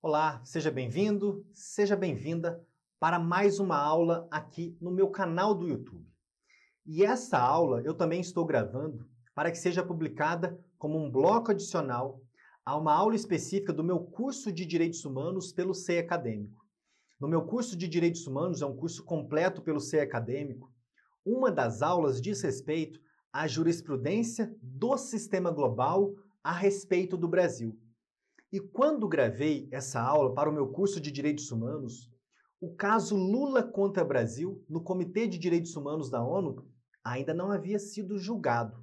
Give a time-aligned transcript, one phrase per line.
[0.00, 2.64] Olá, seja bem-vindo, seja bem-vinda
[3.00, 6.06] para mais uma aula aqui no meu canal do YouTube.
[6.86, 9.04] E essa aula eu também estou gravando
[9.34, 12.22] para que seja publicada como um bloco adicional
[12.64, 16.64] a uma aula específica do meu curso de Direitos Humanos pelo SEI Acadêmico.
[17.20, 20.72] No meu curso de Direitos Humanos, é um curso completo pelo SEI Acadêmico,
[21.26, 23.00] uma das aulas diz respeito
[23.32, 27.76] à jurisprudência do sistema global a respeito do Brasil.
[28.50, 32.10] E quando gravei essa aula para o meu curso de Direitos Humanos,
[32.58, 36.66] o caso Lula contra Brasil no Comitê de Direitos Humanos da ONU
[37.04, 38.82] ainda não havia sido julgado.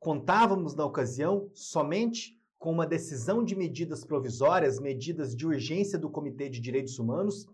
[0.00, 6.48] Contávamos na ocasião somente com uma decisão de medidas provisórias, medidas de urgência do Comitê
[6.48, 7.46] de Direitos Humanos,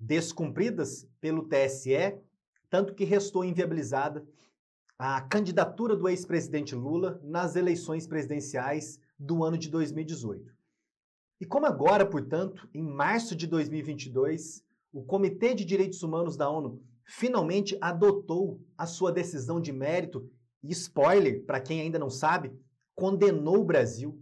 [0.00, 2.18] descumpridas pelo TSE,
[2.70, 4.26] tanto que restou inviabilizada
[4.98, 10.55] a candidatura do ex-presidente Lula nas eleições presidenciais do ano de 2018.
[11.38, 16.82] E como agora, portanto, em março de 2022, o Comitê de Direitos Humanos da ONU
[17.04, 20.30] finalmente adotou a sua decisão de mérito
[20.62, 22.58] e spoiler, para quem ainda não sabe,
[22.94, 24.18] condenou o Brasil,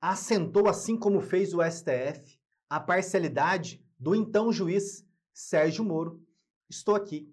[0.00, 6.22] assentou, assim como fez o STF, a parcialidade do então juiz Sérgio Moro.
[6.70, 7.28] Estou aqui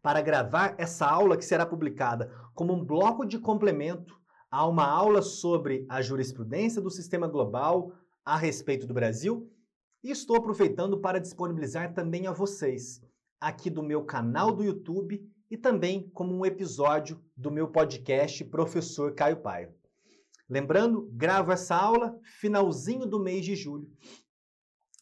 [0.00, 4.18] para gravar essa aula que será publicada como um bloco de complemento
[4.50, 7.92] a uma aula sobre a jurisprudência do sistema global
[8.24, 9.50] a respeito do Brasil
[10.02, 13.00] e estou aproveitando para disponibilizar também a vocês
[13.40, 19.14] aqui do meu canal do YouTube e também como um episódio do meu podcast Professor
[19.14, 19.74] Caio Paio.
[20.48, 23.90] Lembrando, gravo essa aula finalzinho do mês de julho.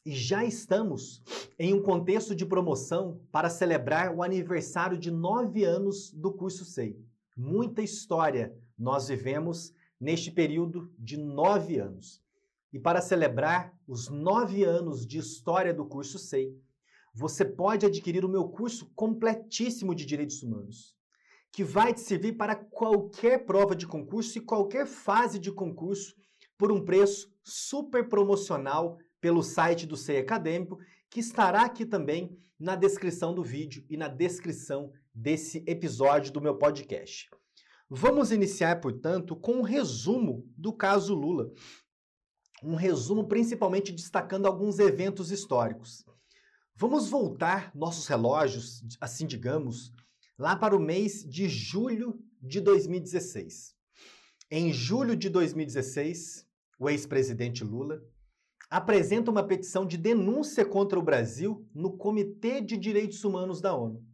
[0.04, 1.22] E já estamos
[1.58, 6.96] em um contexto de promoção para celebrar o aniversário de nove anos do curso SEI.
[7.36, 12.22] Muita história nós vivemos neste período de nove anos.
[12.72, 16.54] E para celebrar os nove anos de história do curso SEI,
[17.12, 20.94] você pode adquirir o meu curso completíssimo de Direitos Humanos,
[21.52, 26.14] que vai te servir para qualquer prova de concurso e qualquer fase de concurso
[26.56, 30.78] por um preço super promocional pelo site do SEI Acadêmico,
[31.10, 36.56] que estará aqui também na descrição do vídeo e na descrição desse episódio do meu
[36.56, 37.28] podcast.
[37.88, 41.50] Vamos iniciar, portanto, com um resumo do caso Lula.
[42.62, 46.04] Um resumo principalmente destacando alguns eventos históricos.
[46.76, 49.92] Vamos voltar nossos relógios, assim digamos,
[50.38, 53.74] lá para o mês de julho de 2016.
[54.50, 56.46] Em julho de 2016,
[56.78, 58.02] o ex-presidente Lula
[58.70, 64.04] apresenta uma petição de denúncia contra o Brasil no Comitê de Direitos Humanos da ONU.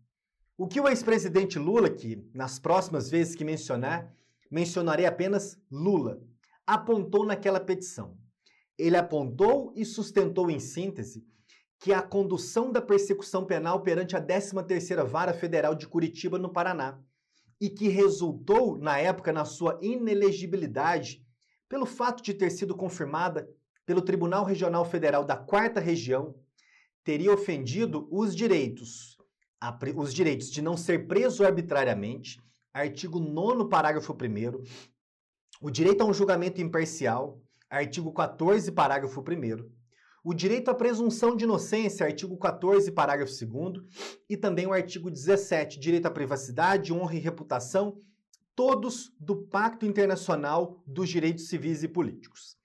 [0.59, 4.13] O que o ex-presidente Lula, que nas próximas vezes que mencionar,
[4.51, 6.23] mencionarei apenas Lula,
[6.67, 8.17] apontou naquela petição.
[8.79, 11.27] Ele apontou e sustentou em síntese
[11.79, 16.99] que a condução da persecução penal perante a 13ª Vara Federal de Curitiba, no Paraná,
[17.61, 21.25] e que resultou, na época, na sua inelegibilidade,
[21.69, 23.49] pelo fato de ter sido confirmada
[23.85, 26.35] pelo Tribunal Regional Federal da Quarta Região
[27.05, 29.17] teria ofendido os direitos,
[29.95, 32.41] os direitos de não ser preso arbitrariamente,
[32.75, 34.63] artigo 9 parágrafo 1
[35.61, 37.41] o direito a um julgamento imparcial,
[37.77, 39.77] artigo 14, parágrafo 1
[40.29, 43.85] o direito à presunção de inocência, artigo 14, parágrafo 2
[44.29, 47.97] e também o artigo 17, direito à privacidade, honra e reputação,
[48.53, 52.59] todos do Pacto Internacional dos Direitos Civis e Políticos.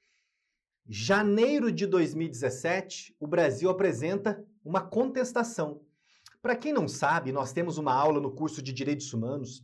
[0.90, 5.82] Janeiro de 2017, o Brasil apresenta uma contestação.
[6.42, 9.64] Para quem não sabe, nós temos uma aula no curso de Direitos Humanos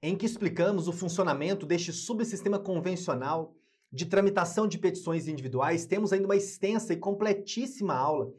[0.00, 3.57] em que explicamos o funcionamento deste subsistema convencional
[3.92, 5.86] de tramitação de petições individuais.
[5.86, 8.32] Temos ainda uma extensa e completíssima aula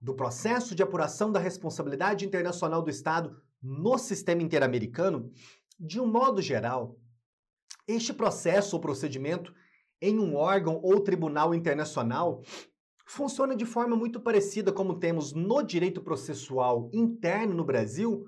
[0.00, 5.30] do processo de apuração da responsabilidade internacional do Estado no sistema interamericano.
[5.78, 6.96] De um modo geral,
[7.86, 9.52] este processo ou procedimento
[10.00, 12.42] em um órgão ou tribunal internacional
[13.04, 18.26] funciona de forma muito parecida como temos no direito processual interno no Brasil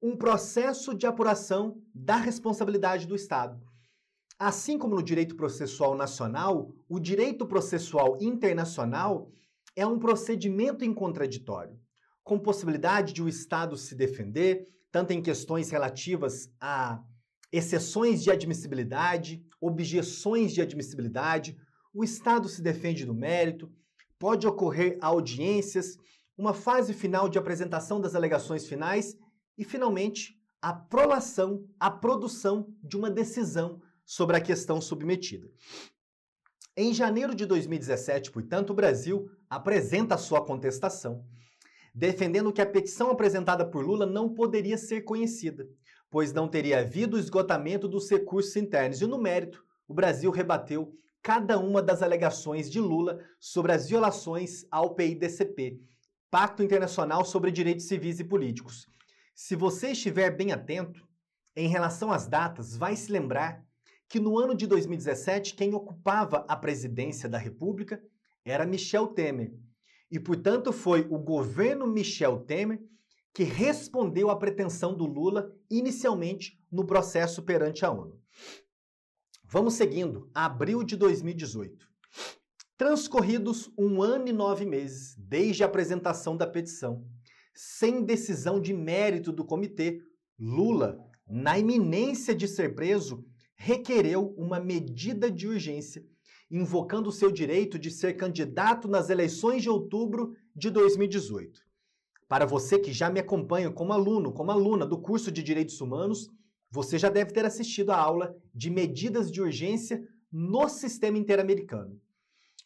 [0.00, 3.60] um processo de apuração da responsabilidade do Estado.
[4.40, 9.30] Assim como no direito processual nacional, o direito processual internacional
[9.76, 11.78] é um procedimento em contraditório,
[12.24, 17.02] com possibilidade de o Estado se defender, tanto em questões relativas a
[17.52, 21.54] exceções de admissibilidade, objeções de admissibilidade,
[21.92, 23.70] o Estado se defende do mérito,
[24.18, 25.98] pode ocorrer audiências,
[26.38, 29.14] uma fase final de apresentação das alegações finais
[29.58, 35.48] e, finalmente, a prolação, a produção de uma decisão sobre a questão submetida.
[36.76, 41.24] Em janeiro de 2017, portanto, o Brasil apresenta a sua contestação,
[41.94, 45.64] defendendo que a petição apresentada por Lula não poderia ser conhecida,
[46.10, 49.00] pois não teria havido esgotamento dos recursos internos.
[49.00, 50.92] E no mérito, o Brasil rebateu
[51.22, 55.78] cada uma das alegações de Lula sobre as violações ao PIDCP,
[56.28, 58.88] Pacto Internacional sobre Direitos Civis e Políticos.
[59.36, 61.08] Se você estiver bem atento,
[61.54, 63.69] em relação às datas, vai se lembrar
[64.10, 68.02] que no ano de 2017 quem ocupava a presidência da República
[68.44, 69.54] era Michel Temer.
[70.10, 72.82] E, portanto, foi o governo Michel Temer
[73.32, 78.20] que respondeu à pretensão do Lula inicialmente no processo perante a ONU.
[79.44, 81.88] Vamos seguindo, abril de 2018.
[82.76, 87.06] Transcorridos um ano e nove meses desde a apresentação da petição,
[87.54, 90.02] sem decisão de mérito do comitê,
[90.36, 90.98] Lula,
[91.28, 93.24] na iminência de ser preso,
[93.62, 96.02] requereu uma medida de urgência,
[96.50, 101.60] invocando o seu direito de ser candidato nas eleições de outubro de 2018.
[102.26, 106.30] Para você que já me acompanha como aluno, como aluna do curso de Direitos Humanos,
[106.70, 110.02] você já deve ter assistido a aula de medidas de urgência
[110.32, 112.00] no sistema interamericano.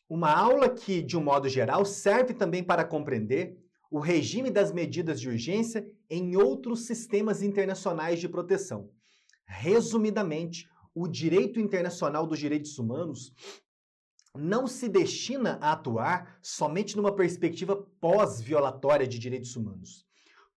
[0.08, 3.58] Uma aula que, de um modo geral, serve também para compreender
[3.91, 8.88] o regime das medidas de urgência em outros sistemas internacionais de proteção.
[9.44, 13.32] Resumidamente, o direito internacional dos direitos humanos
[14.37, 20.06] não se destina a atuar somente numa perspectiva pós-violatória de direitos humanos,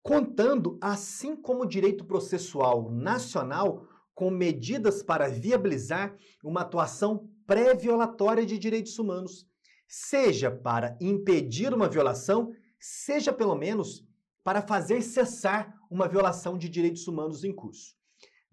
[0.02, 8.58] contando, assim como o direito processual nacional, com medidas para viabilizar uma atuação pré-violatória de
[8.58, 9.46] direitos humanos,
[9.88, 14.06] seja para impedir uma violação, seja pelo menos
[14.42, 17.96] para fazer cessar uma violação de direitos humanos em curso.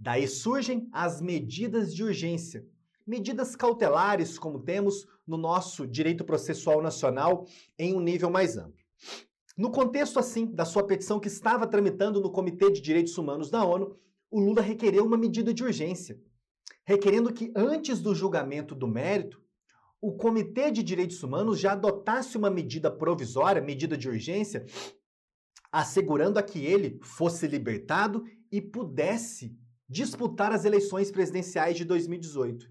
[0.02, 2.66] Daí surgem as medidas de urgência,
[3.06, 7.46] medidas cautelares, como temos no nosso direito processual nacional
[7.78, 8.82] em um nível mais amplo.
[9.56, 13.64] No contexto, assim, da sua petição que estava tramitando no Comitê de Direitos Humanos da
[13.64, 13.96] ONU,
[14.28, 16.20] o Lula requereu uma medida de urgência,
[16.84, 19.40] requerendo que, antes do julgamento do mérito,
[20.00, 24.66] o Comitê de Direitos Humanos já adotasse uma medida provisória, medida de urgência,
[25.70, 29.56] assegurando a que ele fosse libertado e pudesse
[29.92, 32.66] disputar as eleições presidenciais de 2018.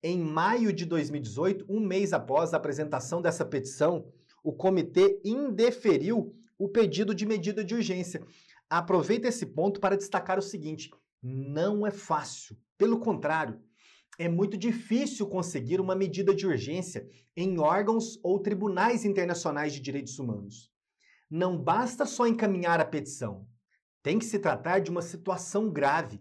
[0.00, 4.06] Em maio de 2018, um mês após a apresentação dessa petição,
[4.44, 8.24] o comitê indeferiu o pedido de medida de urgência.
[8.70, 10.88] Aproveita esse ponto para destacar o seguinte:
[11.20, 12.56] não é fácil.
[12.78, 13.60] Pelo contrário,
[14.16, 20.16] é muito difícil conseguir uma medida de urgência em órgãos ou tribunais internacionais de direitos
[20.18, 20.70] humanos.
[21.28, 23.46] Não basta só encaminhar a petição.
[24.02, 26.20] Tem que se tratar de uma situação grave.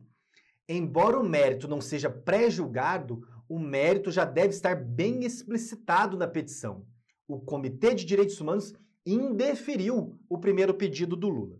[0.74, 6.86] Embora o mérito não seja pré-julgado, o mérito já deve estar bem explicitado na petição.
[7.28, 8.74] O Comitê de Direitos Humanos
[9.06, 11.60] indeferiu o primeiro pedido do Lula.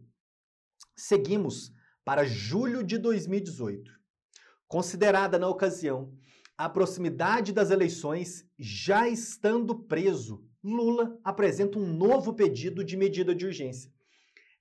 [0.96, 1.74] Seguimos
[2.06, 3.92] para julho de 2018.
[4.66, 6.14] Considerada na ocasião
[6.58, 13.46] a proximidade das eleições, já estando preso, Lula apresenta um novo pedido de medida de
[13.46, 13.92] urgência,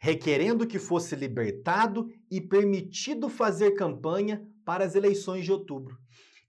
[0.00, 5.96] requerendo que fosse libertado e permitido fazer campanha para as eleições de outubro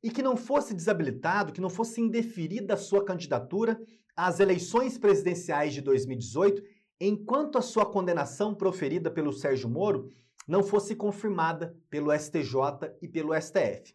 [0.01, 3.79] e que não fosse desabilitado, que não fosse indeferida a sua candidatura
[4.15, 6.63] às eleições presidenciais de 2018,
[6.99, 10.09] enquanto a sua condenação proferida pelo Sérgio Moro
[10.47, 13.93] não fosse confirmada pelo STJ e pelo STF.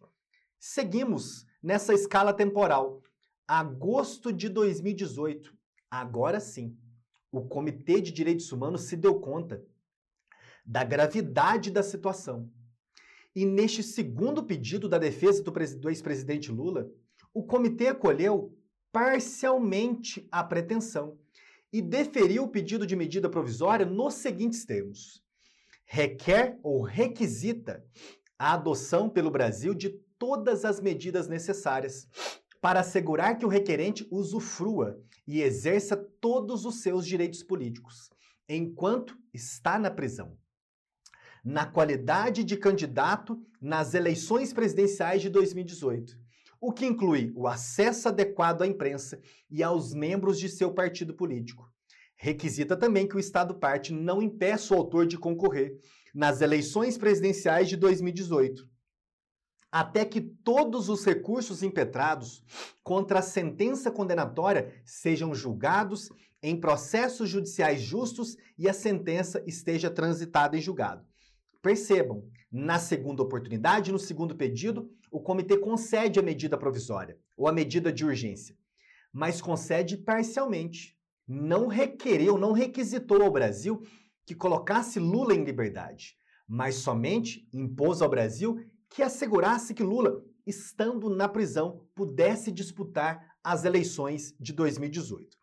[0.61, 3.03] Seguimos nessa escala temporal.
[3.49, 5.53] Agosto de 2018.
[5.91, 6.77] Agora sim,
[7.39, 9.63] o Comitê de Direitos Humanos se deu conta
[10.65, 12.51] da gravidade da situação.
[13.35, 16.91] E neste segundo pedido da defesa do ex-presidente Lula,
[17.33, 18.57] o comitê acolheu
[18.91, 21.19] parcialmente a pretensão
[21.71, 25.23] e deferiu o pedido de medida provisória nos seguintes termos:
[25.85, 27.85] requer ou requisita
[28.39, 32.09] a adoção pelo Brasil de todas as medidas necessárias
[32.61, 38.11] para assegurar que o requerente usufrua e exerça todos os seus direitos políticos,
[38.49, 40.37] enquanto está na prisão
[41.47, 46.19] na qualidade de candidato nas eleições presidenciais de 2018,
[46.61, 51.71] o que inclui o acesso adequado à imprensa e aos membros de seu partido político.
[52.17, 55.79] Requisita também que o Estado parte não impeça o autor de concorrer
[56.13, 58.69] nas eleições presidenciais de 2018,
[59.79, 62.43] até que todos os recursos impetrados
[62.83, 66.09] contra a sentença condenatória sejam julgados
[66.43, 71.05] em processos judiciais justos e a sentença esteja transitada em julgado.
[71.61, 77.53] Percebam, na segunda oportunidade, no segundo pedido, o comitê concede a medida provisória ou a
[77.53, 78.57] medida de urgência.
[79.13, 80.97] mas concede parcialmente.
[81.29, 83.83] Não requereu, não requisitou ao Brasil
[84.25, 86.17] que colocasse Lula em liberdade,
[86.49, 93.65] mas somente impôs ao Brasil que assegurasse que Lula, estando na prisão, pudesse disputar as
[93.65, 95.37] eleições de 2018.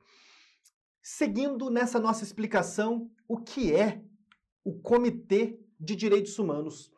[1.01, 4.01] Seguindo nessa nossa explicação, o que é
[4.63, 6.91] o Comitê de Direitos Humanos?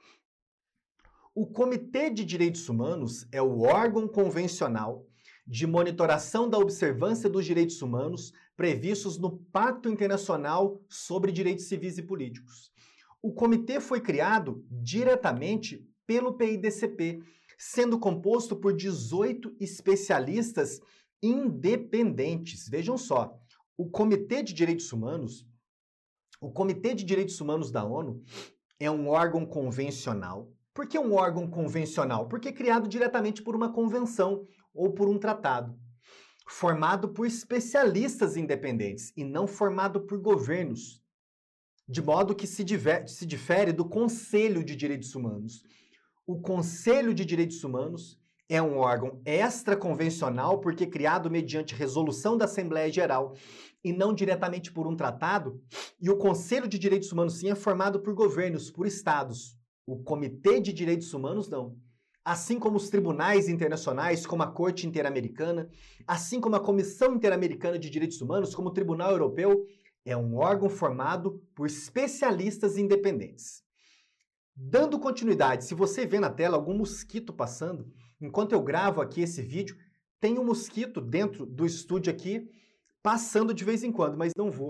[1.33, 5.05] O Comitê de Direitos Humanos é o órgão convencional
[5.47, 12.03] de monitoração da observância dos direitos humanos previstos no Pacto Internacional sobre Direitos Civis e
[12.03, 12.71] Políticos.
[13.21, 17.21] O comitê foi criado diretamente pelo PIDCP,
[17.57, 20.79] sendo composto por 18 especialistas
[21.21, 22.67] independentes.
[22.67, 23.39] Vejam só,
[23.77, 25.47] o Comitê de Direitos Humanos,
[26.39, 28.21] o Comitê de Direitos Humanos da ONU
[28.79, 30.51] é um órgão convencional.
[30.74, 32.27] Por que um órgão convencional?
[32.27, 35.79] Porque é criado diretamente por uma convenção ou por um tratado,
[36.47, 41.01] formado por especialistas independentes e não formado por governos,
[41.88, 45.63] de modo que se, diver, se difere do Conselho de Direitos Humanos.
[46.27, 52.91] O Conselho de Direitos Humanos é um órgão extraconvencional porque criado mediante resolução da Assembleia
[52.91, 53.36] Geral
[53.84, 55.62] e não diretamente por um tratado,
[56.01, 59.55] e o Conselho de Direitos Humanos sim é formado por governos, por estados.
[59.86, 61.77] O Comitê de Direitos Humanos não
[62.25, 65.70] assim como os tribunais internacionais, como a Corte Interamericana,
[66.08, 69.63] assim como a Comissão Interamericana de Direitos Humanos, como o Tribunal Europeu,
[70.03, 73.64] é um órgão formado por especialistas independentes.
[74.55, 79.41] Dando continuidade, se você vê na tela algum mosquito passando, enquanto eu gravo aqui esse
[79.41, 79.77] vídeo,
[80.19, 82.50] tem um mosquito dentro do estúdio aqui
[83.03, 84.69] passando de vez em quando, mas não vou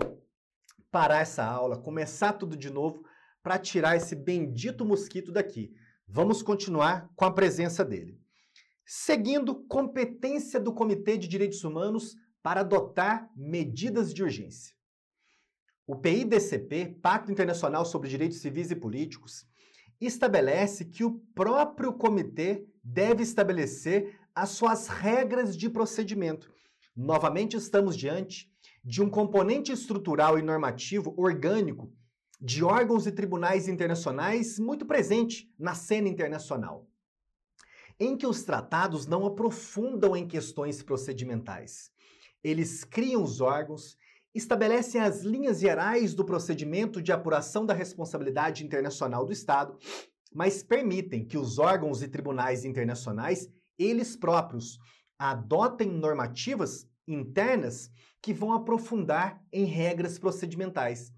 [0.90, 3.04] parar essa aula, começar tudo de novo
[3.42, 5.72] para tirar esse bendito mosquito daqui.
[6.08, 8.20] Vamos continuar com a presença dele.
[8.84, 14.74] Seguindo, competência do Comitê de Direitos Humanos para adotar medidas de urgência.
[15.86, 19.46] O PIDCP, Pacto Internacional sobre Direitos Civis e Políticos,
[20.00, 26.52] estabelece que o próprio comitê deve estabelecer as suas regras de procedimento.
[26.94, 28.50] Novamente, estamos diante
[28.84, 31.92] de um componente estrutural e normativo orgânico
[32.40, 36.86] de órgãos e tribunais internacionais muito presente na cena internacional,
[37.98, 41.90] em que os tratados não aprofundam em questões procedimentais.
[42.44, 43.96] Eles criam os órgãos,
[44.36, 49.78] estabelecem as linhas gerais do procedimento de apuração da responsabilidade internacional do Estado,
[50.32, 54.78] mas permitem que os órgãos e tribunais internacionais, eles próprios,
[55.18, 57.90] adotem normativas internas
[58.20, 61.12] que vão aprofundar em regras procedimentais.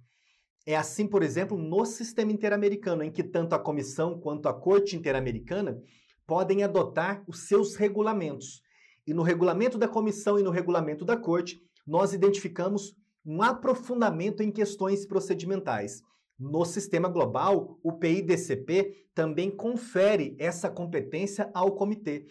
[0.67, 4.97] É assim, por exemplo, no sistema interamericano, em que tanto a comissão quanto a Corte
[4.97, 5.81] Interamericana
[6.27, 8.63] podem adotar os seus regulamentos.
[9.07, 12.95] E no regulamento da comissão e no regulamento da Corte, nós identificamos
[13.25, 16.03] um aprofundamento em questões procedimentais.
[16.39, 22.27] No sistema global, o PIDCP também confere essa competência ao comitê.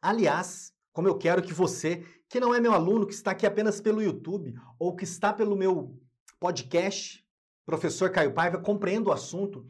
[0.00, 3.80] Aliás, como eu quero que você, que não é meu aluno, que está aqui apenas
[3.80, 5.98] pelo YouTube ou que está pelo meu
[6.40, 7.22] podcast,
[7.64, 9.66] Professor Caio Paiva, compreendo o assunto.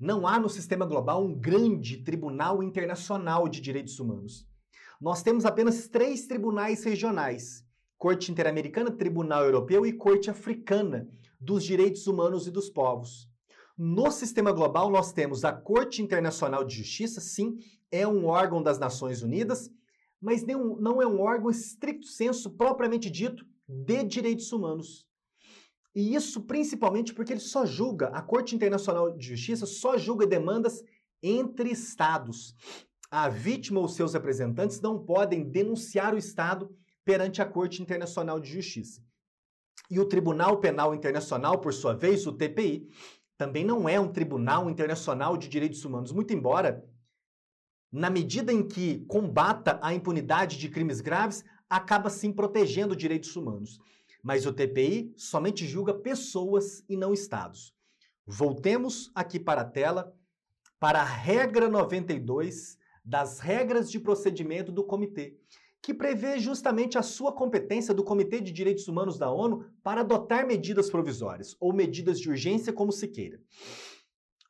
[0.00, 4.46] Não há no sistema global um grande tribunal internacional de direitos humanos.
[5.00, 7.64] Nós temos apenas três tribunais regionais:
[7.98, 11.08] Corte Interamericana, Tribunal Europeu e Corte Africana
[11.40, 13.28] dos Direitos Humanos e dos Povos.
[13.76, 17.58] No sistema global, nós temos a Corte Internacional de Justiça, sim,
[17.90, 19.70] é um órgão das Nações Unidas,
[20.20, 25.06] mas não é um órgão estricto senso propriamente dito de direitos humanos.
[25.94, 30.82] E isso principalmente porque ele só julga, a Corte Internacional de Justiça só julga demandas
[31.22, 32.54] entre estados.
[33.10, 36.74] A vítima ou seus representantes não podem denunciar o Estado
[37.06, 39.00] perante a Corte Internacional de Justiça.
[39.88, 42.88] E o Tribunal Penal Internacional, por sua vez, o TPI,
[43.38, 46.84] também não é um tribunal internacional de direitos humanos, muito embora,
[47.92, 53.78] na medida em que combata a impunidade de crimes graves, acaba sim protegendo direitos humanos.
[54.20, 57.72] Mas o TPI somente julga pessoas e não estados.
[58.26, 60.12] Voltemos aqui para a tela
[60.80, 65.38] para a regra 92 das regras de procedimento do comitê,
[65.86, 70.44] que prevê justamente a sua competência do Comitê de Direitos Humanos da ONU para adotar
[70.44, 73.40] medidas provisórias ou medidas de urgência, como se queira.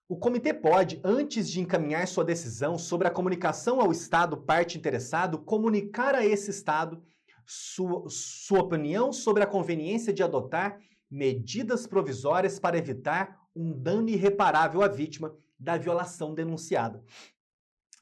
[0.08, 5.36] O comitê pode, antes de encaminhar sua decisão sobre a comunicação ao Estado parte interessado,
[5.36, 7.02] comunicar a esse Estado
[7.44, 14.80] sua, sua opinião sobre a conveniência de adotar medidas provisórias para evitar um dano irreparável
[14.80, 17.04] à vítima da violação denunciada.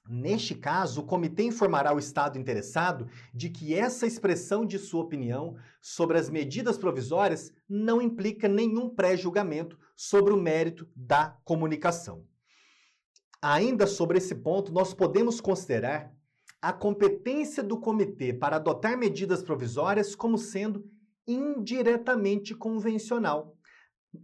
[0.07, 5.57] Neste caso, o comitê informará o Estado interessado de que essa expressão de sua opinião
[5.81, 12.27] sobre as medidas provisórias não implica nenhum pré-julgamento sobre o mérito da comunicação.
[13.41, 16.15] Ainda sobre esse ponto, nós podemos considerar
[16.61, 20.85] a competência do comitê para adotar medidas provisórias como sendo
[21.27, 23.57] indiretamente convencional.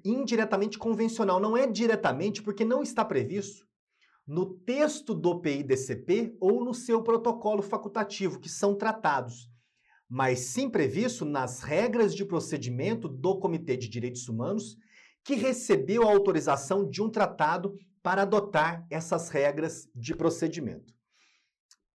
[0.05, 3.70] Indiretamente convencional não é diretamente porque não está previsto
[4.31, 9.51] no texto do PIDCP ou no seu protocolo facultativo, que são tratados,
[10.09, 14.77] mas sim previsto nas regras de procedimento do Comitê de Direitos Humanos,
[15.25, 20.95] que recebeu a autorização de um tratado para adotar essas regras de procedimento.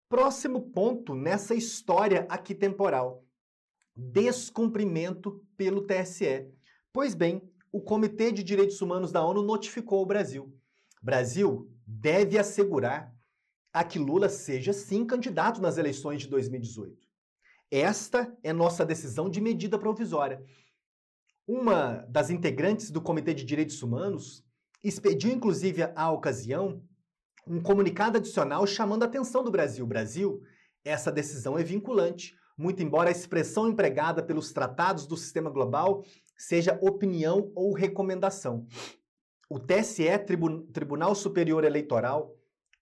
[0.09, 3.25] Próximo ponto nessa história aqui temporal:
[3.95, 6.53] descumprimento pelo TSE.
[6.93, 10.53] Pois bem, o Comitê de Direitos Humanos da ONU notificou o Brasil.
[11.00, 13.14] Brasil, deve assegurar
[13.73, 16.97] a que Lula seja sim candidato nas eleições de 2018.
[17.71, 20.43] Esta é nossa decisão de medida provisória.
[21.47, 24.45] Uma das integrantes do Comitê de Direitos Humanos
[24.83, 26.83] expediu, inclusive, à ocasião,
[27.47, 29.87] um comunicado adicional chamando a atenção do Brasil.
[29.87, 30.41] Brasil,
[30.85, 36.05] essa decisão é vinculante, muito embora a expressão empregada pelos tratados do sistema global
[36.37, 38.67] seja opinião ou recomendação
[39.48, 40.04] o TSE,
[40.72, 42.34] Tribunal Superior Eleitoral,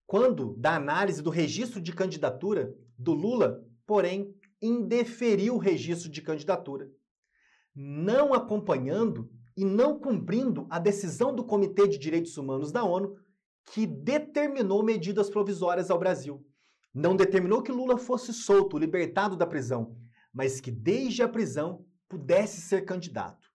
[0.06, 6.90] quando da análise do registro de candidatura do Lula, porém, indeferiu o registro de candidatura,
[7.74, 13.16] não acompanhando e não cumprindo a decisão do Comitê de Direitos Humanos da ONU,
[13.72, 16.44] que determinou medidas provisórias ao Brasil.
[16.92, 19.96] Não determinou que Lula fosse solto, libertado da prisão,
[20.32, 23.48] mas que desde a prisão pudesse ser candidato.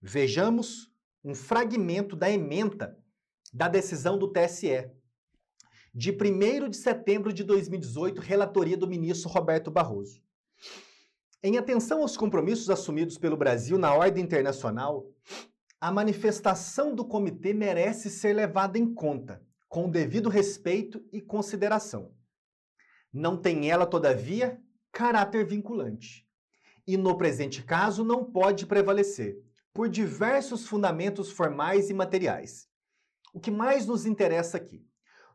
[0.00, 0.90] Vejamos
[1.24, 2.96] um fragmento da ementa
[3.52, 4.90] da decisão do TSE.
[5.92, 10.22] De 1 de setembro de 2018, relatoria do ministro Roberto Barroso.
[11.42, 15.06] Em atenção aos compromissos assumidos pelo Brasil na ordem internacional,
[15.80, 22.14] a manifestação do comitê merece ser levada em conta, com o devido respeito e consideração.
[23.12, 26.26] Não tem ela, todavia, caráter vinculante.
[26.86, 29.42] E no presente caso não pode prevalecer,
[29.72, 32.68] por diversos fundamentos formais e materiais.
[33.32, 34.84] O que mais nos interessa aqui?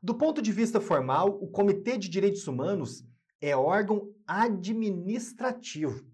[0.02, 3.04] Do ponto de vista formal, o Comitê de Direitos Humanos
[3.41, 6.06] é órgão administrativo,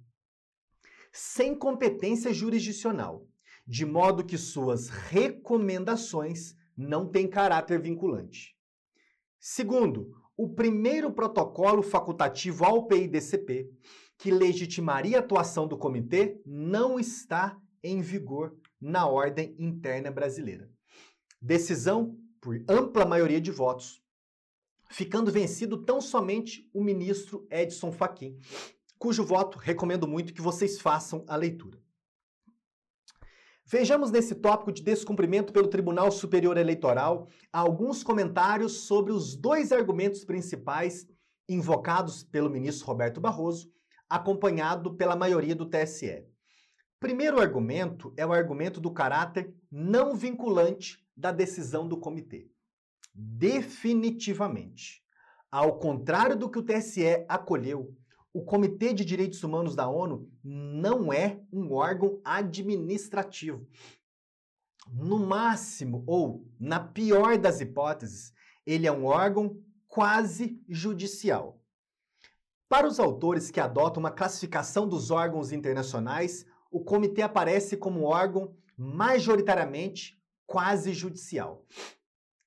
[1.12, 3.28] sem competência jurisdicional,
[3.66, 8.56] de modo que suas recomendações não têm caráter vinculante.
[9.40, 13.70] Segundo, o primeiro protocolo facultativo ao PIDCP,
[14.18, 20.70] que legitimaria a atuação do comitê, não está em vigor na ordem interna brasileira.
[21.42, 24.02] Decisão por ampla maioria de votos,
[24.90, 28.38] ficando vencido tão somente o ministro Edson Fachin,
[28.98, 31.80] cujo voto recomendo muito que vocês façam a leitura.
[33.66, 40.26] Vejamos nesse tópico de descumprimento pelo Tribunal Superior Eleitoral alguns comentários sobre os dois argumentos
[40.26, 41.08] principais
[41.48, 43.72] invocados pelo ministro Roberto Barroso,
[44.10, 46.31] acompanhado pela maioria do TSE.
[47.02, 52.48] Primeiro argumento é o argumento do caráter não vinculante da decisão do comitê.
[53.12, 55.04] Definitivamente.
[55.50, 57.98] Ao contrário do que o TSE acolheu,
[58.32, 63.68] o Comitê de Direitos Humanos da ONU não é um órgão administrativo.
[64.94, 68.32] No máximo, ou na pior das hipóteses,
[68.64, 71.60] ele é um órgão quase judicial.
[72.70, 78.56] Para os autores que adotam uma classificação dos órgãos internacionais, o comitê aparece como órgão
[78.78, 81.66] majoritariamente quase judicial.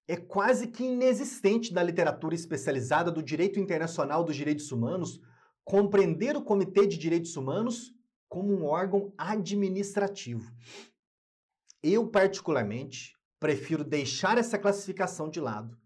[0.08, 5.20] É quase que inexistente na literatura especializada do direito internacional dos direitos humanos
[5.62, 7.94] compreender o Comitê de Direitos Humanos
[8.28, 10.52] como um órgão administrativo.
[11.82, 15.78] Eu, particularmente, prefiro deixar essa classificação de lado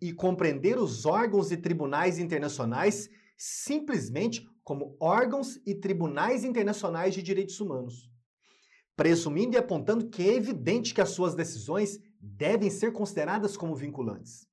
[0.00, 7.60] e compreender os órgãos e tribunais internacionais simplesmente como órgãos e tribunais internacionais de direitos
[7.60, 8.10] humanos,
[8.96, 14.48] presumindo e apontando que é evidente que as suas decisões devem ser consideradas como vinculantes.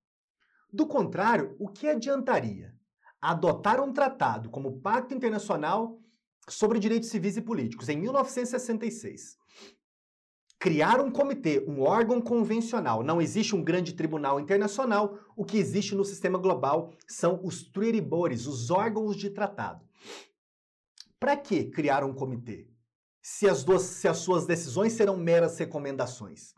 [0.72, 2.76] Do contrário, o que adiantaria
[3.20, 6.00] adotar um tratado como Pacto Internacional
[6.48, 9.36] sobre Direitos Civis e Políticos em 1966?
[10.64, 13.04] Criar um comitê, um órgão convencional.
[13.04, 15.20] Não existe um grande tribunal internacional.
[15.36, 19.86] O que existe no sistema global são os treaty bodies, os órgãos de tratado.
[21.20, 22.70] Para que criar um comitê?
[23.22, 26.54] Se as, duas, se as suas decisões serão meras recomendações.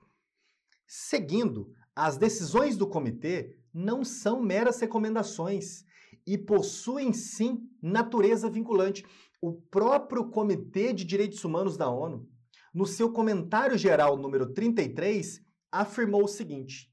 [0.85, 5.85] Seguindo, As decisões do comitê não são meras recomendações
[6.27, 9.05] e possuem sim natureza vinculante.
[9.41, 12.27] O próprio Comitê de Direitos Humanos da ONU,
[12.75, 16.91] no seu comentário geral número 33, afirmou o seguinte: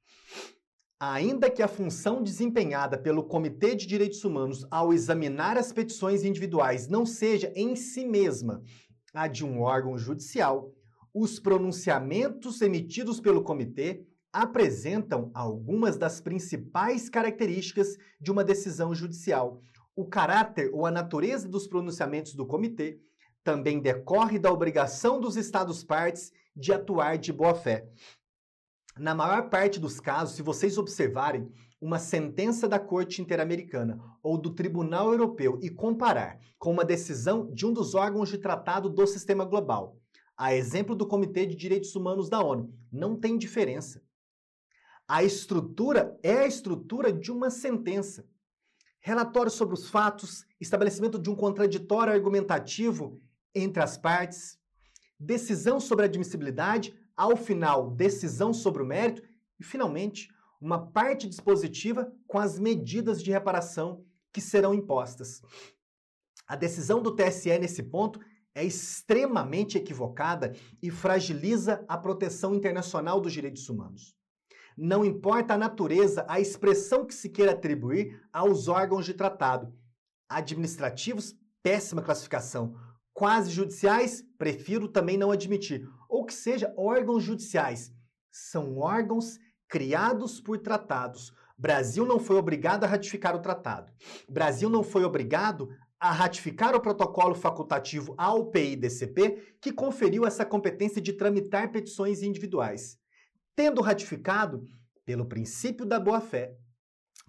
[1.00, 6.86] Ainda que a função desempenhada pelo Comitê de Direitos Humanos ao examinar as petições individuais
[6.86, 8.62] não seja em si mesma
[9.12, 10.72] a de um órgão judicial,
[11.12, 19.60] os pronunciamentos emitidos pelo comitê apresentam algumas das principais características de uma decisão judicial.
[19.94, 22.98] O caráter ou a natureza dos pronunciamentos do comitê
[23.42, 27.88] também decorre da obrigação dos Estados-partes de atuar de boa-fé.
[28.98, 31.50] Na maior parte dos casos, se vocês observarem
[31.80, 37.66] uma sentença da Corte Interamericana ou do Tribunal Europeu e comparar com uma decisão de
[37.66, 39.96] um dos órgãos de tratado do sistema global,
[40.36, 44.02] a exemplo do Comitê de Direitos Humanos da ONU, não tem diferença.
[45.08, 48.24] A estrutura é a estrutura de uma sentença.
[49.00, 53.20] Relatório sobre os fatos, estabelecimento de um contraditório argumentativo
[53.54, 54.58] entre as partes,
[55.18, 59.22] decisão sobre admissibilidade, ao final, decisão sobre o mérito
[59.58, 60.28] e, finalmente,
[60.60, 65.42] uma parte dispositiva com as medidas de reparação que serão impostas.
[66.46, 68.20] A decisão do TSE nesse ponto
[68.54, 74.14] é extremamente equivocada e fragiliza a proteção internacional dos direitos humanos.
[74.76, 79.74] Não importa a natureza, a expressão que se queira atribuir aos órgãos de tratado.
[80.28, 82.74] Administrativos, péssima classificação.
[83.12, 85.88] Quase judiciais, prefiro também não admitir.
[86.08, 87.92] Ou que seja, órgãos judiciais.
[88.30, 91.32] São órgãos criados por tratados.
[91.58, 93.92] Brasil não foi obrigado a ratificar o tratado.
[94.28, 95.68] Brasil não foi obrigado
[96.00, 103.00] a ratificar o protocolo facultativo ao PIDCP, que conferiu essa competência de tramitar petições individuais
[103.54, 104.66] tendo ratificado,
[105.04, 106.56] pelo princípio da boa-fé,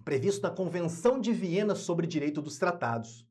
[0.04, 3.26] previsto na Convenção de Viena sobre Direito dos Tratados,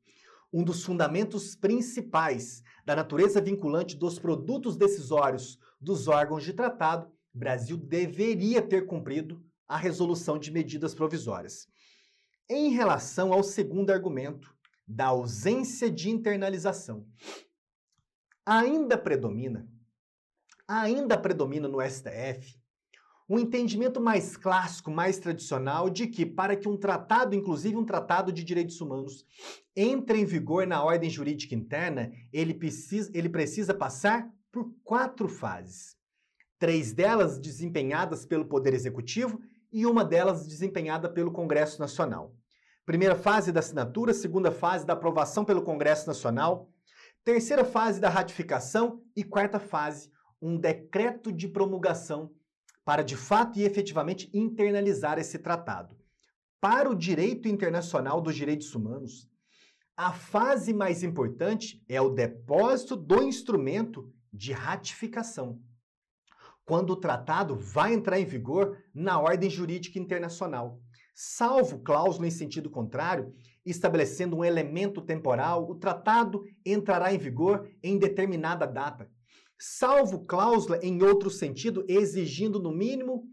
[0.54, 7.76] um dos fundamentos principais da natureza vinculante dos produtos decisórios dos órgãos de tratado, Brasil
[7.76, 11.66] deveria ter cumprido a resolução de medidas provisórias.
[12.48, 14.54] Em relação ao segundo argumento,
[14.86, 17.04] da ausência de internalização,
[18.46, 19.68] ainda predomina,
[20.68, 22.56] ainda predomina no STF
[23.28, 28.30] um entendimento mais clássico, mais tradicional, de que para que um tratado, inclusive um tratado
[28.30, 29.24] de direitos humanos,
[29.74, 35.96] entre em vigor na ordem jurídica interna, ele precisa, ele precisa passar por quatro fases.
[36.58, 39.40] Três delas desempenhadas pelo Poder Executivo
[39.72, 42.36] e uma delas desempenhada pelo Congresso Nacional.
[42.86, 46.70] Primeira fase da assinatura, segunda fase da aprovação pelo Congresso Nacional,
[47.24, 50.10] terceira fase da ratificação e quarta fase,
[50.40, 52.30] um decreto de promulgação
[52.84, 55.96] para de fato e efetivamente internalizar esse tratado.
[56.60, 59.28] Para o direito internacional dos direitos humanos,
[59.96, 65.60] a fase mais importante é o depósito do instrumento de ratificação,
[66.64, 70.80] quando o tratado vai entrar em vigor na ordem jurídica internacional.
[71.14, 73.32] Salvo cláusula em sentido contrário,
[73.64, 79.08] estabelecendo um elemento temporal, o tratado entrará em vigor em determinada data,
[79.66, 83.24] salvo cláusula em outro sentido, exigindo no mínimo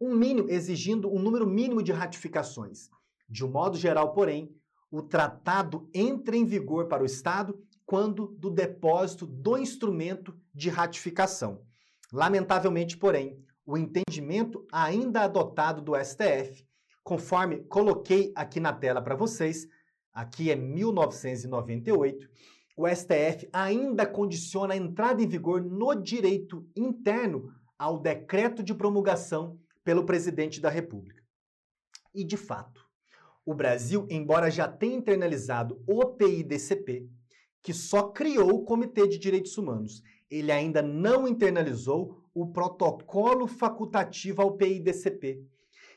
[0.00, 2.90] um mínimo, exigindo um número mínimo de ratificações.
[3.28, 4.50] De um modo geral, porém,
[4.90, 11.62] o tratado entra em vigor para o Estado quando do depósito do instrumento de ratificação.
[12.12, 16.66] Lamentavelmente, porém, o entendimento ainda adotado do STF,
[17.04, 19.68] conforme coloquei aqui na tela para vocês,
[20.12, 22.28] aqui é 1998,
[22.76, 29.58] o STF ainda condiciona a entrada em vigor no direito interno ao decreto de promulgação
[29.82, 31.22] pelo presidente da República.
[32.14, 32.84] E, de fato,
[33.44, 37.08] o Brasil, embora já tenha internalizado o PIDCP,
[37.62, 44.42] que só criou o Comitê de Direitos Humanos, ele ainda não internalizou o protocolo facultativo
[44.42, 45.42] ao PIDCP,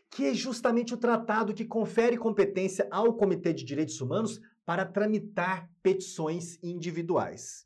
[0.09, 4.39] que é justamente o tratado que confere competência ao Comitê de Direitos Humanos
[4.69, 7.65] para tramitar petições individuais.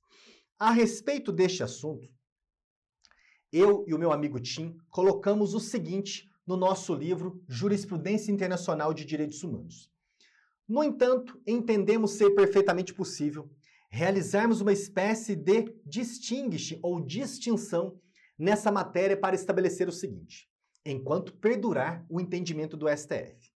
[0.58, 2.08] A respeito deste assunto,
[3.52, 9.04] eu e o meu amigo Tim colocamos o seguinte no nosso livro Jurisprudência Internacional de
[9.04, 9.92] Direitos Humanos.
[10.66, 13.52] No entanto, entendemos ser perfeitamente possível
[13.90, 18.00] realizarmos uma espécie de distinguish ou distinção
[18.40, 20.50] nessa matéria para estabelecer o seguinte:
[20.86, 23.52] enquanto perdurar o entendimento do STF.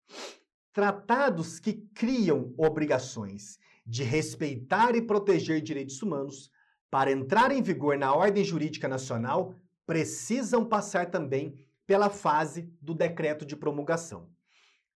[0.76, 6.50] Tratados que criam obrigações de respeitar e proteger direitos humanos
[6.90, 9.54] para entrar em vigor na ordem jurídica nacional
[9.86, 14.28] precisam passar também pela fase do decreto de promulgação.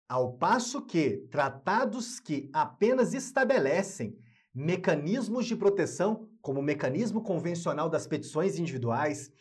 [0.07, 4.19] Ao passo que tratados que apenas estabelecem
[4.55, 9.33] mecanismos de proteção, como o mecanismo convencional das petições individuais,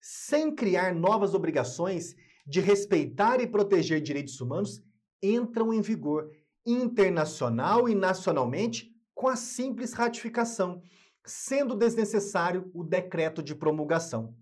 [0.00, 4.82] sem criar novas obrigações de respeitar e proteger direitos humanos,
[5.22, 6.30] entram em vigor
[6.66, 10.82] internacional e nacionalmente com a simples ratificação,
[11.24, 14.34] sendo desnecessário o decreto de promulgação.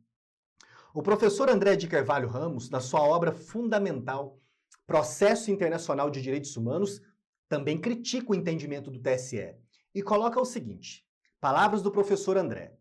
[0.94, 4.38] O professor André de Carvalho Ramos, na sua obra fundamental
[4.86, 7.00] Processo Internacional de Direitos Humanos,
[7.48, 9.54] também critica o entendimento do TSE
[9.94, 11.06] e coloca o seguinte:
[11.40, 12.74] palavras do professor André.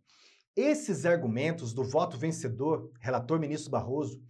[0.55, 4.21] Esses argumentos do voto vencedor, relator ministro Barroso,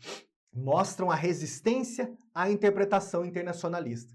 [0.54, 4.14] mostram a resistência à interpretação internacionalista.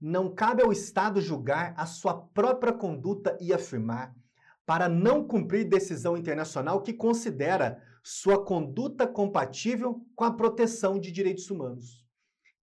[0.00, 4.14] Não cabe ao Estado julgar a sua própria conduta e afirmar,
[4.64, 11.50] para não cumprir decisão internacional que considera sua conduta compatível com a proteção de direitos
[11.50, 12.04] humanos.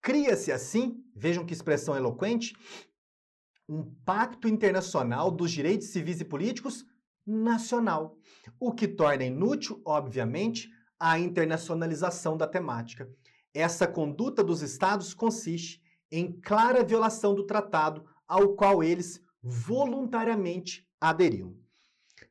[0.01, 2.55] Cria-se assim, vejam que expressão eloquente,
[3.67, 6.85] um pacto internacional dos direitos civis e políticos
[7.25, 8.17] nacional,
[8.59, 13.07] o que torna inútil, obviamente, a internacionalização da temática.
[13.53, 15.81] Essa conduta dos estados consiste
[16.11, 21.55] em clara violação do tratado ao qual eles voluntariamente aderiram.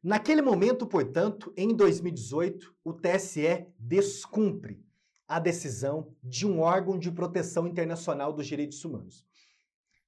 [0.02, 4.84] Naquele momento, portanto, em 2018, o TSE descumpre
[5.26, 9.26] a decisão de um órgão de proteção internacional dos direitos humanos.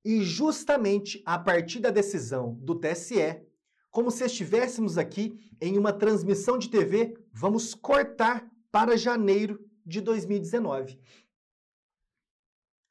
[0.05, 3.42] E justamente a partir da decisão do TSE,
[3.90, 10.98] como se estivéssemos aqui em uma transmissão de TV, vamos cortar para janeiro de 2019.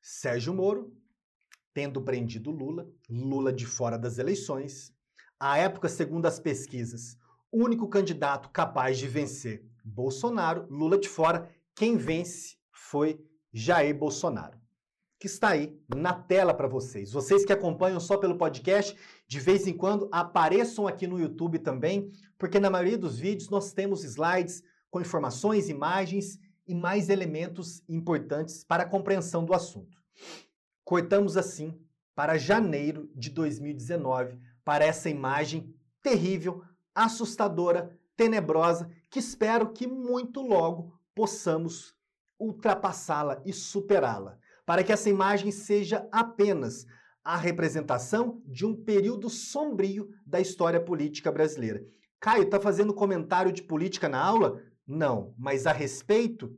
[0.01, 0.93] Sérgio Moro,
[1.73, 4.93] tendo prendido Lula, Lula de fora das eleições,
[5.39, 7.17] à época, segundo as pesquisas,
[7.49, 14.59] o único candidato capaz de vencer Bolsonaro, Lula de fora, quem vence foi Jair Bolsonaro,
[15.17, 17.13] que está aí na tela para vocês.
[17.13, 22.11] Vocês que acompanham só pelo podcast, de vez em quando apareçam aqui no YouTube também,
[22.37, 26.37] porque na maioria dos vídeos nós temos slides com informações, imagens
[26.69, 29.97] e mais elementos importantes para a compreensão do assunto.
[30.85, 31.73] Cortamos assim
[32.13, 36.61] para janeiro de 2019, para essa imagem terrível,
[36.93, 41.95] assustadora, tenebrosa, que espero que muito logo possamos
[42.39, 46.85] ultrapassá-la e superá-la, para que essa imagem seja apenas
[47.23, 51.83] a representação de um período sombrio da história política brasileira.
[52.19, 54.61] Caio, está fazendo comentário de política na aula?
[54.91, 56.57] Não, mas a respeito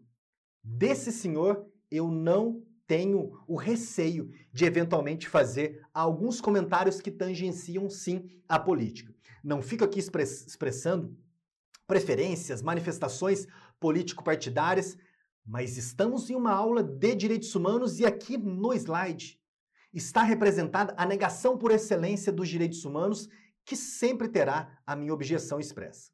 [0.63, 8.41] desse senhor, eu não tenho o receio de eventualmente fazer alguns comentários que tangenciam sim
[8.47, 9.13] a política.
[9.43, 11.13] Não fico aqui expressando
[11.85, 13.45] preferências, manifestações
[13.81, 14.97] político-partidárias,
[15.45, 19.37] mas estamos em uma aula de direitos humanos e aqui no slide
[19.93, 23.27] está representada a negação por excelência dos direitos humanos,
[23.65, 26.13] que sempre terá a minha objeção expressa.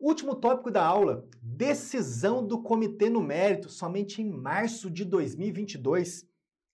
[0.00, 6.26] Último tópico da aula: decisão do comitê no mérito, somente em março de 2022.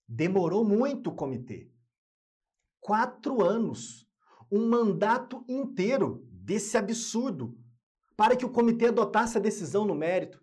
[0.08, 1.70] Demorou muito o comitê.
[2.80, 4.06] Quatro anos.
[4.50, 7.56] Um mandato inteiro desse absurdo
[8.16, 10.42] para que o comitê adotasse a decisão no mérito.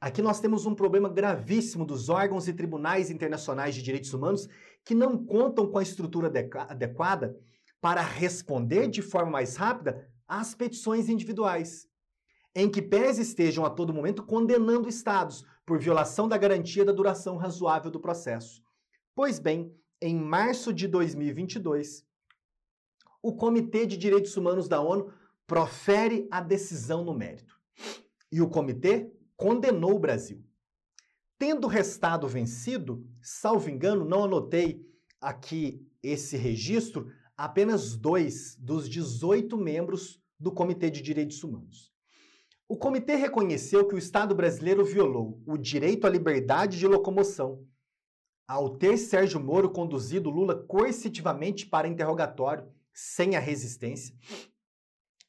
[0.00, 4.48] Aqui nós temos um problema gravíssimo dos órgãos e tribunais internacionais de direitos humanos
[4.84, 6.32] que não contam com a estrutura
[6.68, 7.36] adequada
[7.80, 11.86] para responder de forma mais rápida às petições individuais,
[12.54, 17.36] em que pés estejam a todo momento condenando estados por violação da garantia da duração
[17.36, 18.62] razoável do processo.
[19.14, 22.04] Pois bem, em março de 2022,
[23.22, 25.12] o Comitê de Direitos Humanos da ONU
[25.46, 27.60] profere a decisão no mérito.
[28.30, 30.42] E o comitê condenou o Brasil.
[31.38, 34.84] Tendo restado vencido, salvo engano, não anotei
[35.20, 41.91] aqui esse registro, apenas dois dos 18 membros do Comitê de Direitos Humanos.
[42.72, 47.66] O comitê reconheceu que o Estado brasileiro violou o direito à liberdade de locomoção,
[48.48, 54.16] ao ter Sérgio Moro conduzido Lula coercitivamente para interrogatório sem a resistência,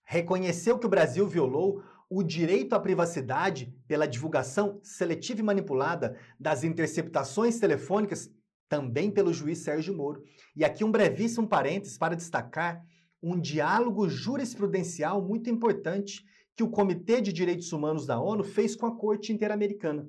[0.05, 6.63] reconheceu que o Brasil violou o direito à privacidade pela divulgação seletiva e manipulada das
[6.63, 8.31] interceptações telefônicas,
[8.69, 10.23] também pelo juiz Sérgio Moro.
[10.55, 12.81] E aqui um brevíssimo parênteses para destacar
[13.21, 16.23] um diálogo jurisprudencial muito importante
[16.55, 20.07] que o Comitê de Direitos Humanos da ONU fez com a Corte Interamericana.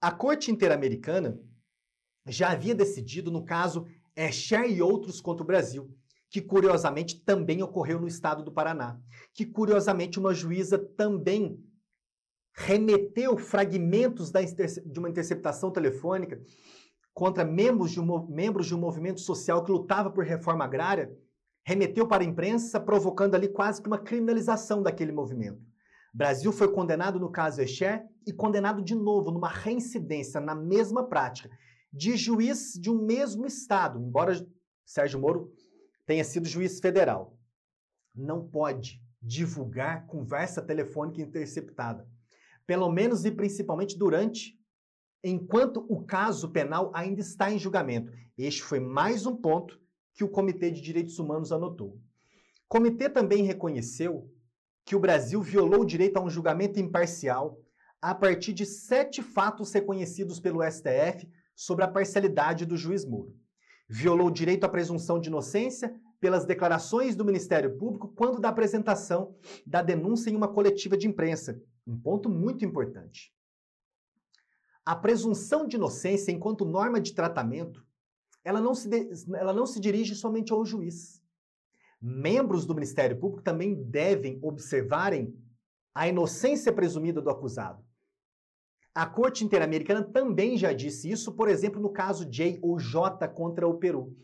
[0.00, 1.38] A Corte Interamericana
[2.26, 5.94] já havia decidido no caso Escher e outros contra o Brasil,
[6.28, 9.00] que curiosamente também ocorreu no estado do Paraná,
[9.34, 11.62] que curiosamente uma juíza também
[12.52, 16.40] remeteu fragmentos de uma interceptação telefônica
[17.14, 21.16] contra membros de, um, membros de um movimento social que lutava por reforma agrária,
[21.70, 25.62] remeteu para a imprensa, provocando ali quase que uma criminalização daquele movimento.
[26.12, 31.48] Brasil foi condenado no caso Echer e condenado de novo numa reincidência na mesma prática
[31.92, 34.44] de juiz de um mesmo estado, embora
[34.84, 35.52] Sérgio Moro
[36.04, 37.38] tenha sido juiz federal.
[38.12, 42.04] Não pode divulgar conversa telefônica interceptada,
[42.66, 44.58] pelo menos e principalmente durante
[45.22, 48.10] enquanto o caso penal ainda está em julgamento.
[48.36, 49.79] Este foi mais um ponto
[50.14, 51.90] que o Comitê de Direitos Humanos anotou.
[51.90, 54.30] O comitê também reconheceu
[54.84, 57.60] que o Brasil violou o direito a um julgamento imparcial
[58.00, 63.36] a partir de sete fatos reconhecidos pelo STF sobre a parcialidade do juiz Moro.
[63.88, 69.34] Violou o direito à presunção de inocência pelas declarações do Ministério Público quando da apresentação
[69.66, 71.60] da denúncia em uma coletiva de imprensa.
[71.86, 73.34] Um ponto muito importante.
[74.84, 77.84] A presunção de inocência, enquanto norma de tratamento,
[78.44, 81.22] ela não se, de, ela não se dirige somente ao juiz.
[82.00, 85.36] Membros do Ministério Público também devem observarem
[85.94, 87.84] a inocência presumida do acusado.
[88.94, 93.68] A Corte Interamericana também já disse isso, por exemplo, no caso J ou J contra
[93.68, 94.16] o Peru.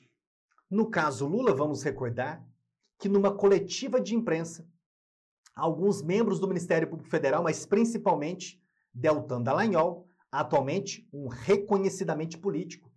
[0.68, 2.44] No caso Lula, vamos recordar
[2.98, 4.66] que numa coletiva de imprensa,
[5.54, 8.60] alguns membros do Ministério Público Federal, mas principalmente
[8.92, 12.90] Deltan Dallagnol, atualmente um reconhecidamente político,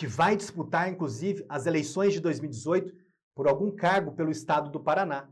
[0.00, 2.90] que vai disputar, inclusive, as eleições de 2018
[3.34, 5.28] por algum cargo pelo estado do Paraná.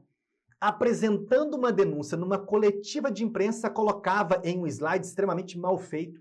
[0.60, 6.20] Apresentando uma denúncia numa coletiva de imprensa, colocava em um slide extremamente mal feito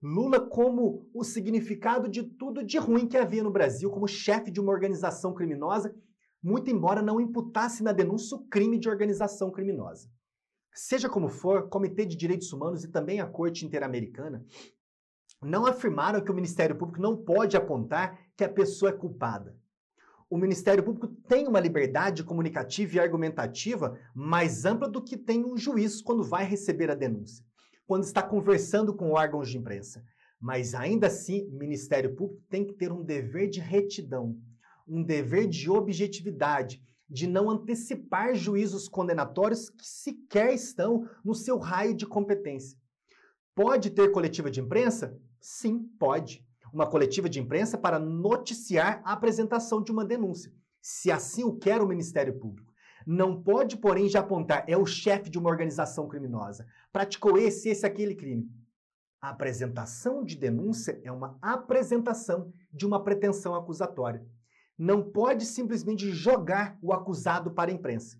[0.00, 4.60] Lula como o significado de tudo de ruim que havia no Brasil, como chefe de
[4.60, 5.92] uma organização criminosa,
[6.40, 10.08] muito embora não imputasse na denúncia o crime de organização criminosa.
[10.72, 14.46] Seja como for, o Comitê de Direitos Humanos e também a Corte Interamericana
[15.42, 19.56] não afirmaram que o Ministério Público não pode apontar que a pessoa é culpada.
[20.28, 25.56] O Ministério Público tem uma liberdade comunicativa e argumentativa mais ampla do que tem um
[25.56, 27.44] juiz quando vai receber a denúncia,
[27.86, 30.04] quando está conversando com órgãos de imprensa.
[30.40, 34.36] Mas ainda assim, o Ministério Público tem que ter um dever de retidão,
[34.86, 41.94] um dever de objetividade, de não antecipar juízos condenatórios que sequer estão no seu raio
[41.94, 42.78] de competência.
[43.54, 45.18] Pode ter coletiva de imprensa?
[45.40, 46.44] Sim, pode.
[46.72, 51.80] Uma coletiva de imprensa para noticiar a apresentação de uma denúncia, se assim o quer
[51.80, 52.72] o Ministério Público.
[53.06, 56.66] Não pode, porém, já apontar é o chefe de uma organização criminosa.
[56.92, 58.50] Praticou esse, esse, aquele crime.
[59.20, 64.24] A apresentação de denúncia é uma apresentação de uma pretensão acusatória.
[64.76, 68.18] Não pode simplesmente jogar o acusado para a imprensa.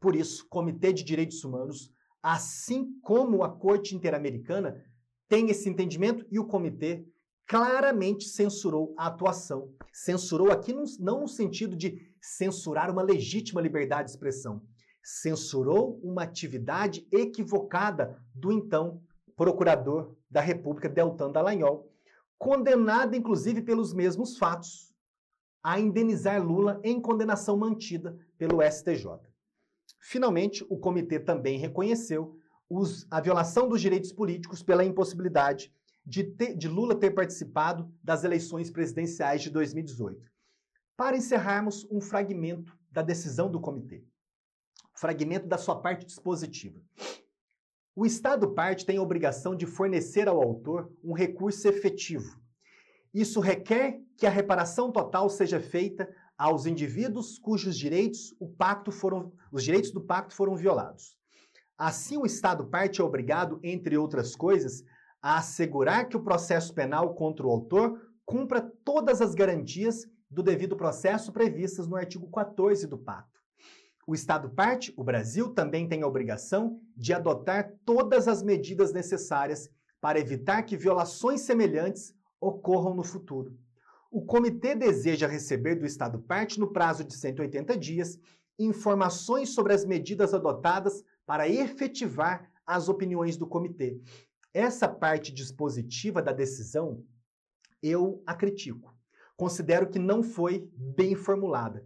[0.00, 4.82] Por isso, Comitê de Direitos Humanos, assim como a Corte Interamericana,
[5.32, 7.06] tem esse entendimento e o comitê
[7.46, 9.72] claramente censurou a atuação.
[9.90, 14.62] Censurou aqui não no sentido de censurar uma legítima liberdade de expressão.
[15.02, 19.00] Censurou uma atividade equivocada do então
[19.34, 21.90] procurador da República, Deltan Dallagnol,
[22.36, 24.94] condenado inclusive pelos mesmos fatos
[25.62, 29.18] a indenizar Lula em condenação mantida pelo STJ.
[29.98, 32.36] Finalmente, o comitê também reconheceu
[32.74, 35.70] os, a violação dos direitos políticos pela impossibilidade
[36.04, 40.32] de, ter, de Lula ter participado das eleições presidenciais de 2018.
[40.96, 44.02] Para encerrarmos, um fragmento da decisão do comitê.
[44.94, 46.80] Fragmento da sua parte dispositiva.
[47.94, 52.40] O Estado parte tem a obrigação de fornecer ao autor um recurso efetivo.
[53.12, 56.08] Isso requer que a reparação total seja feita
[56.38, 61.20] aos indivíduos cujos direitos, o pacto foram, os direitos do pacto foram violados.
[61.76, 64.84] Assim, o Estado parte é obrigado, entre outras coisas,
[65.20, 70.76] a assegurar que o processo penal contra o autor cumpra todas as garantias do devido
[70.76, 73.40] processo previstas no artigo 14 do Pacto.
[74.06, 79.68] O Estado parte, o Brasil, também tem a obrigação de adotar todas as medidas necessárias
[80.00, 83.56] para evitar que violações semelhantes ocorram no futuro.
[84.10, 88.18] O Comitê deseja receber do Estado parte, no prazo de 180 dias,
[88.58, 94.00] informações sobre as medidas adotadas para efetivar as opiniões do comitê.
[94.54, 97.04] Essa parte dispositiva da decisão
[97.82, 98.94] eu a critico.
[99.36, 101.84] Considero que não foi bem formulada.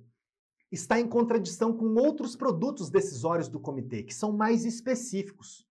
[0.71, 5.65] Está em contradição com outros produtos decisórios do comitê, que são mais específicos.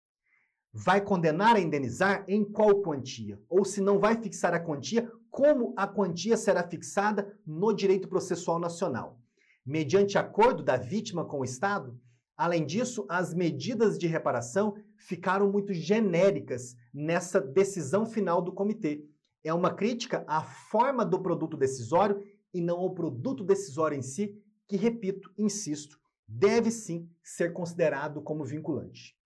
[0.72, 3.40] Vai condenar a indenizar em qual quantia?
[3.48, 8.58] Ou se não vai fixar a quantia, como a quantia será fixada no direito processual
[8.58, 9.18] nacional?
[9.64, 11.98] Mediante acordo da vítima com o Estado?
[12.36, 19.04] Além disso, as medidas de reparação ficaram muito genéricas nessa decisão final do comitê.
[19.44, 22.22] É uma crítica à forma do produto decisório
[22.54, 28.44] e não ao produto decisório em si, que, repito, insisto, deve sim ser considerado como
[28.44, 29.16] vinculante.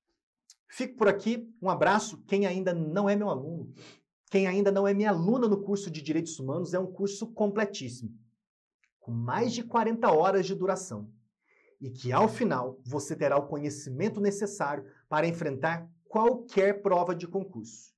[0.68, 2.22] Fico por aqui, um abraço.
[2.26, 3.72] Quem ainda não é meu aluno,
[4.30, 8.10] quem ainda não é minha aluna no curso de Direitos Humanos, é um curso completíssimo,
[8.98, 11.12] com mais de 40 horas de duração
[11.80, 17.94] e que ao final você terá o conhecimento necessário para enfrentar qualquer prova de concurso.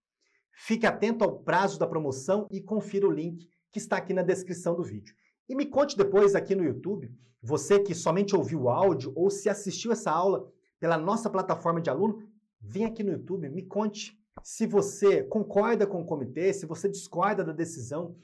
[0.52, 4.74] Fique atento ao prazo da promoção e confira o link que está aqui na descrição
[4.74, 5.14] do vídeo.
[5.48, 7.10] E me conte depois aqui no YouTube,
[7.40, 10.50] você que somente ouviu o áudio ou se assistiu essa aula
[10.80, 12.22] pela nossa plataforma de aluno,
[12.60, 17.44] vem aqui no YouTube, me conte se você concorda com o comitê, se você discorda
[17.44, 18.16] da decisão,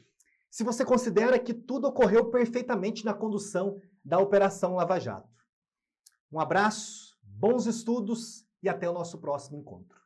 [0.50, 5.33] se você considera que tudo ocorreu perfeitamente na condução da Operação Lava Jato.
[6.34, 10.03] Um abraço, bons estudos e até o nosso próximo encontro.